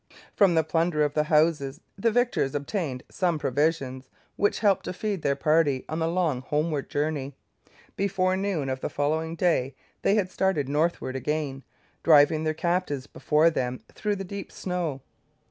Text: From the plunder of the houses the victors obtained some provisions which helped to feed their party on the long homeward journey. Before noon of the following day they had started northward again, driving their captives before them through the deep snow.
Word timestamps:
From 0.35 0.55
the 0.55 0.63
plunder 0.63 1.03
of 1.03 1.13
the 1.13 1.25
houses 1.25 1.79
the 1.95 2.09
victors 2.09 2.55
obtained 2.55 3.03
some 3.11 3.37
provisions 3.37 4.09
which 4.35 4.61
helped 4.61 4.85
to 4.85 4.93
feed 4.93 5.21
their 5.21 5.35
party 5.35 5.85
on 5.87 5.99
the 5.99 6.07
long 6.07 6.41
homeward 6.41 6.89
journey. 6.89 7.35
Before 7.95 8.35
noon 8.35 8.67
of 8.67 8.79
the 8.79 8.89
following 8.89 9.35
day 9.35 9.75
they 10.01 10.15
had 10.15 10.31
started 10.31 10.67
northward 10.67 11.15
again, 11.15 11.63
driving 12.01 12.45
their 12.45 12.55
captives 12.55 13.05
before 13.05 13.51
them 13.51 13.83
through 13.93 14.15
the 14.15 14.23
deep 14.23 14.51
snow. 14.51 15.01